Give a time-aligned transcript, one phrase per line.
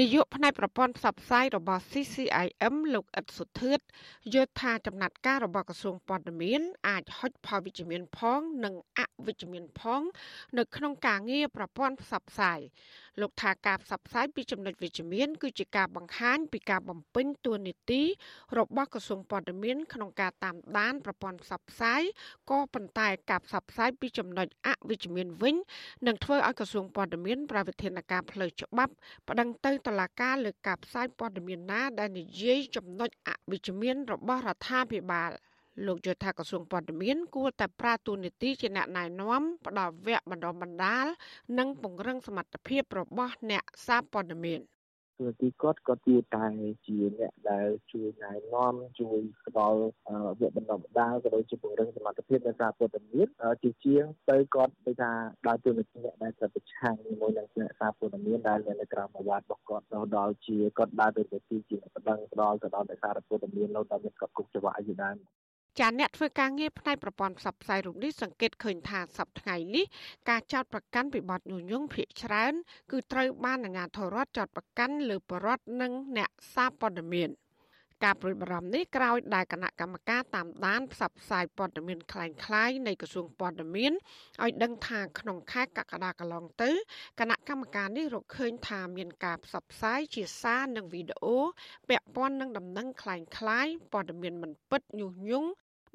[0.00, 3.80] នាយកផ្នែកប្រព័ន្ធផ្សព្វផ្សាយរបស់ CCIM លោកអ៊ិតសុធឿត
[4.34, 10.02] យល់ថាចំណាត់ការរបស់ក្រសួងព័ត៌មានអាចហុចផលវិជ្ជមានផង និងអវិជ្ជមានផង
[10.58, 12.60] នៅក្នុងការងារប្រព័ន្ធផ្សព្វផ្សាយ
[13.20, 18.02] លោកថាការផ្សព្វផ្សាយពីចំណុចវិជ្ជមាន គឺជាការបង្ហាញពីការបំពេញតួនាទី
[18.58, 22.02] របស់ក្រសួងព័ត៌មានក្នុងការតាមដានប្រព័ន្ធផ្សព្វផ្សាយ
[22.50, 25.56] ក៏ប៉ុន្តែការផ្សព្វផ្សាយពីចំណុចអវិជ្ជមានវិញ
[26.06, 28.92] នឹងធ្វើឲ្យក្រសួងព័ត៌មានប្រវិធានការផ្លូវច្បាប់
[29.28, 35.30] ប្តឹងទៅតុលាការលើការផ្សាយព័ត៌មានណា ដែលនិយាយចំណុចអវិជ្ជមានរបស់រដ្ឋាភិបាល
[35.86, 41.06] លោកយល់ថាក្រសួងព័ត៌មានគួរតែប្រាទូនីតិជាអ្នកណែនាំផ្ដល់វគ្គបណ្ដុះបណ្ដាល
[41.58, 44.60] និងពង្រឹងសមត្ថភាពរបស់អ្នកសារព័ត៌មាន
[45.18, 46.44] ទូទីគាត់គាត់ជាតែ
[46.86, 49.80] ជាអ្នកដែលជួយណែនាំជួយផ្ដល់
[50.40, 53.28] វគ្គបណ្ដុះបណ្ដាលក៏ដូចជាពង្រឹងសមត្ថភាពនៃសារព័ត៌មាន
[53.62, 55.12] ជាជាងទៅគាត់ដូចថា
[55.46, 65.16] ដើរតួនាទីអ្នកដែលត្រូវប្រឆាំងជាមួយនឹងអ្នកសារព័ត៌មានដែលនៅក្រៅប្រវត្តិរបស់គាត់ទៅដល់ជាគាត់ដើរតួនាទីជាបណ្ដឹងផ្ដល់ទៅដល់អ្នកសារព័ត៌មាននៅដល់មានគាត់គុកច្បាប់ជាដើម
[65.79, 69.85] ចាអ្នកធ្វើការងារផ្នែកប្រព័ន្ធផ្សព្វផ្សាយរូបនេះសង្កេតឃើញថាសប្តាហ៍នេះ
[70.29, 72.53] ការចោតប្រកាន់ពីបទញុយញងភាកច្រើន
[72.91, 77.31] គឺត្រូវបានអាជ្ញាធររដ្ឋចោតប្រកាន់លើបរដ្ឋនិងអ្នកសារព័ត៌មាន
[78.03, 83.93] ការប្រួយបារម្ភនេះក្រោយដែលគណៈកម្មការតាមដានផ្សព្វផ្សាយព័ត៌មានคล้ายៗនៃក្រសួងព័ត៌មាន
[84.43, 86.71] ឲ្យដឹងថាក្នុងខែកក្កដាកន្លងទៅ
[87.19, 91.37] គណៈកម្មការនេះរកឃើញថាមានការផ្សព្វផ្សាយជាសារនិងវីដេអូ
[91.89, 95.49] ពាក់ព័ន្ធនឹងដំណឹងคล้ายៗព័ត៌មានមិនពិតញុះញង់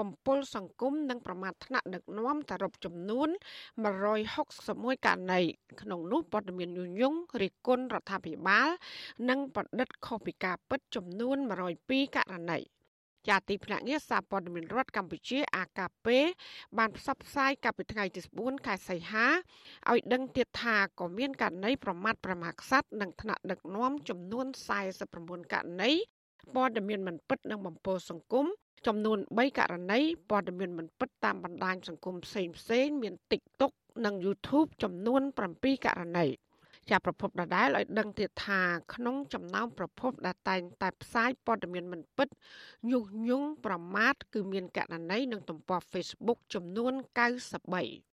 [0.00, 3.28] បំពុលសង្គមនិងប្រមាថថ្នាក់ដឹកនាំសរុបចំនួន
[4.16, 5.40] 161ករណី
[5.80, 8.68] ក្នុងនោះព័ត៌មានញុយញងរិះគន់រដ្ឋាភិបាល
[9.28, 11.36] និងបដិទ្ធខុសពីការពិតចំនួន
[11.76, 12.60] 102ករណី
[13.28, 16.06] ជាទីភ្នាក់ងារសារព័ត៌មានរដ្ឋកម្ពុជា AKP
[16.78, 19.26] បានផ្សព្វផ្សាយកាលពីថ្ងៃទី4ខែសីហា
[19.90, 24.46] ឲ្យដឹងទៀតថាក៏មានករណីប្រមាថប្រមាថខ្សាត់និងថ្នាក់ដឹកនាំចំនួន
[24.98, 25.92] 49ករណី
[26.54, 28.46] ព័ត៌មានមិនពិតនិងបំពុលសង្គម
[28.86, 33.72] ចំនួន3ករណីព័ត៌មានមិនពិតតាមបណ្ដាញសង្គមផ្សេងផ្សេងមាន TikTok
[34.04, 35.22] និង YouTube ចំនួន
[35.54, 36.26] 7ករណី
[36.88, 38.60] ជាប្រភពដដែលឲ្យដឹងទៀតថា
[38.94, 42.28] ក្នុងចំណោមប្រភពដែលតែងតែផ្សាយព័ត៌មានមិនពិត
[42.90, 46.92] ញុះញង់ប្រមាថគឺមានករណីនឹងទំព័រ Facebook ចំនួន
[47.56, 48.15] 93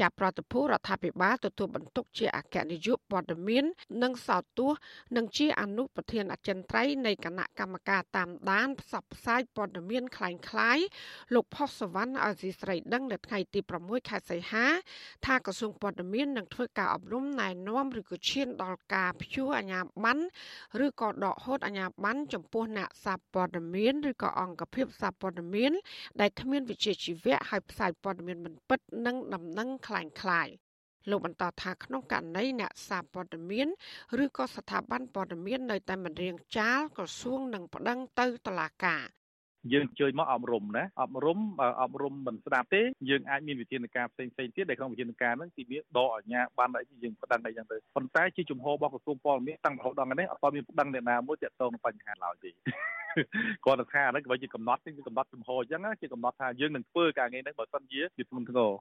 [0.00, 3.64] ចាប់ប្រតិភូរដ្ឋាភិបាលទទួលបន្ទុកជាអគ្គនាយកព័ត៌មាន
[4.02, 4.70] និងសោតទោះ
[5.16, 10.84] និងជាអនុប្រធានអចិន្ត្រៃយ៍នៃគណៈកម្មការតាមដានផ្សព្វផ្សាយព័ត៌មានคล้ายៗ
[11.34, 14.66] លោកផុសសវណ្ណឲ្យស៊ីស្រីដឹងនៅថ្ងៃទី6ខែសីហា
[15.26, 20.22] ថាក្រសួងព័ត៌មាននឹងធ្វើការអប់រំណែនាំឬក៏ឈានដល់ការព្យួរអាជ្ញាប័ណ្ណ
[20.86, 25.72] ឬក៏ដកហូតអាជ្ញាប័ណ្ណចំពោះអ្នកសារព័ត៌មានឬក៏អង្គភាពសារព័ត៌មាន
[26.20, 30.54] ដែលគ្មានវិជ្ជាជីវៈហើយផ្សាយព័ត៌មានមិនពិតនិងដំណឹង คล้ายៗ
[31.10, 33.68] លោកបន្តថាក្នុងករណីអ្នកសារព័ត៌មាន
[34.24, 39.04] ឬក៏ស្ថាប័នព័ត៌មាននៅតែមិនរៀងចាលក្រសួងនឹងប្តឹងទៅតុលាការ
[39.72, 52.50] យើងជួយមកអប់រំណាអប់រំបើអប់រំមិនស្ដាប់ទេយើងអាចមានវិធានការផ្សេងផ្សេងទៀតដែលក្នុងវិធានការហ្នឹងទីវាដកអាជ្ញាប័ណ្ណអីយើងប្តឹងអីចឹងទៅប៉ុន្តែជាជំហររបស់ក្រសួងព័ត៌មានតាំងរហូតដល់នេះអត់មានប្តឹងអ្នកណាមួយទាក់ទងនឹងបញ្ហាឡើយទេ
[53.64, 58.72] គាត់ថាហ្នឹងក៏ជាកំណត់ជាកំណត់ចំហអញ្ចឹងជាកំណត់ថាយើងនឹងធ្វើការងារហ្នឹងបើសិនជាជាធ្ងន់ធ្ងរ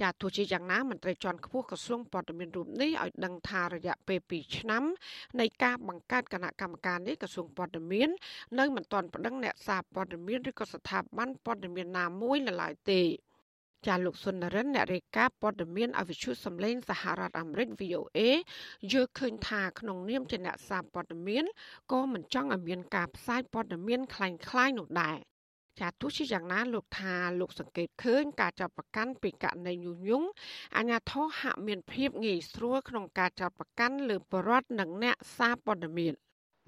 [0.00, 4.82] ចាទោះជាយ៉ាងណាមន្ត្រីជាន់ខ្ពស់ក្រសួងព័ត៌មានរូបនេះឲ្យដឹងថារយៈពេល2ឆ្នាំ
[5.40, 8.08] នៃការបង្កើតគណៈកម្មការនេះក្រសួងព័ត៌មាន
[8.58, 13.02] នៅមិនទាន់ប្តឹងអ្នកសារព័ត៌មានឬក៏ស្ថាប័នព័ត៌មានណាមួយនៅឡើយទេ
[13.86, 18.18] ចាលោកសុននរិនអ្នករាយការណ៍ព័ត៌មានអវិជ្ជាសម្លេងសហរដ្ឋអាមេរិក VOA
[18.92, 21.44] យល់ឃើញថាក្នុងនាមជាអ្នកសារព័ត៌មាន
[21.92, 25.18] ក៏មិនចង់ឲ្យមានការផ្សាយព័ត៌មានคล้ายៗនោះដែរ
[25.79, 30.27] ចាទោះជាយ៉ាងណាលោកថាលោកសង្កេតឃើញការចាប់ប្រកាន់ពីករណីញុះញង់
[30.77, 36.15] អាញាធរហាក់មានភាពងាយស្រួលក្នុងការចាប់ប្រកាន់លើបរដ្ឋនិងអ្នកសារព័ត៌មាន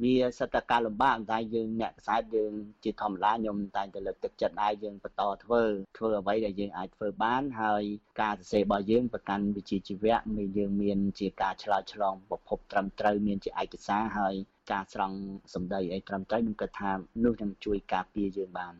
[0.03, 2.51] វាសិតតការលំបាកតែយើងអ្នកខ្សែយើង
[2.83, 5.63] ជាធម្មតាខ្ញុំតែតែលើកទឹកចិត្តឲ្យយើងបន្តធ្វើ
[5.97, 7.83] ធ្វើអ្វីដែលយើងអាចធ្វើបានហើយ
[8.22, 14.33] ការសរសេររបស់យើងប្រកាន់វិជ្ជាជីវៈមានយើងមានជាការឆ្លើយឆ្លងប្រភពត្រឹមត្រូវមានជាឯកសារហើយ
[14.72, 15.17] ការស្រង់
[15.53, 16.91] សម្ដីអីត្រឹមត្រូវខ្ញុំគិតថា
[17.23, 18.75] នោះនឹងជួយការពារយើងបាន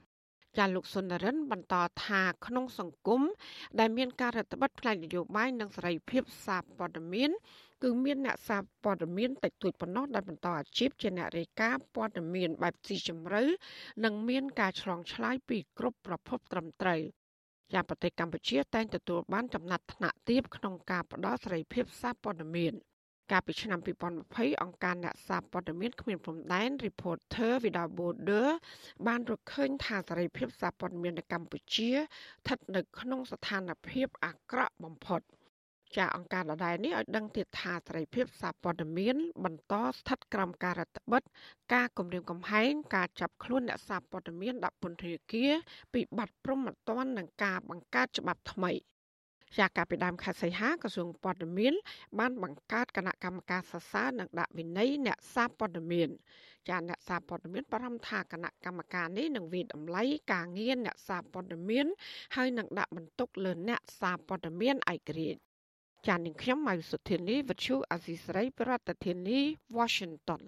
[0.58, 1.76] ចាលោកសុនរិន បន្ត
[2.06, 3.22] ថាក្នុងសង្គម
[3.80, 7.32] ដែលមានការរដ្ឋបတ်ផ្នែកនយោបាយនិងសេរីភាពសារព័ត៌មាន
[7.84, 13.44] គឺមានអ្នកសារព័ត៌មានតិចតួចប៉ុណ្ណោះដែលបន្តអាជីពជាអ្នករាយការណ៍ព័ត៌មានបែបស៊ីជម្រៅ
[14.04, 17.02] និងមានការឆ្លងឆ្លើយពីគ្រប់ប្រភពត្រឹមត្រូវ
[17.74, 22.74] យ៉ាងប្រទេសកម្ពុជាតែងទទួលបានចំណាត់ថ្នាក់ទាបក្នុងការផ្តល់សេរីភាពសារព័ត៌មាន។
[23.32, 23.80] កាលពីឆ្នាំ
[24.22, 28.48] 2020អង្គការអ្នកសារព័ត៌មានគ្មានព្រំដែន Reporter Without Border
[29.08, 35.22] បានរកឃើញថាសេរីភាពសារព័ត៌មាននៅកម្ពុជាស្ថិតនៅក្នុងស្ថានភាពអាក្រក់បំផុត
[35.98, 39.16] ចាអង្គការដដែលនេះឲ្យដឹងទៀតថាសេរីភាពសារព័ត៌មាន
[39.46, 41.22] បន្តស្ថិតក្រោមការរដ្ឋបិទ
[41.74, 45.52] ការគម្រាមកំហែងការចាប់ខ្លួនអ្នកសារព័ត៌មានដាក់ពន្ធនាគារ
[45.94, 48.72] ពីបទប្រមទ័ននិងការបង្កើតច្បាប់ថ្មី
[49.58, 51.74] ជាការពីដើមខែសីហាក្រសួងព័ត៌មាន
[52.20, 56.10] បានបង្កើតគណៈកម្មការសរសើរនិងដាក់វិន័យអ្នកសារព័ត៌មាន
[56.70, 60.04] ចាអ្នកសារព័ត៌មានបារម្ភថាគណៈកម្មការនេះនឹងវិតម្លៃ
[60.34, 61.86] ការងារអ្នកសារព័ត៌មាន
[62.36, 65.42] ហើយនឹងដាក់បន្ទុកលើអ្នកសារព័ត៌មានឯករាជ្យ
[66.08, 69.40] ចាននាងខ្ញុំម៉ៅសុធានីវិទ្យុអាស៊ីសេរីប្រធានាធិបតី
[69.78, 70.42] Washington